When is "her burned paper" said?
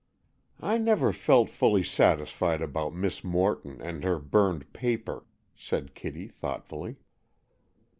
4.03-5.27